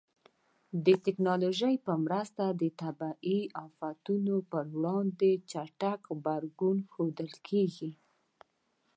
[0.85, 7.91] د ټکنالوژۍ په مرسته د طبیعي آفاتونو پر وړاندې چټک غبرګون ښودل کېږي.